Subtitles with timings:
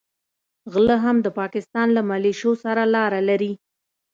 [0.73, 3.53] غله هم د پاکستان له مليشو سره لاره لري.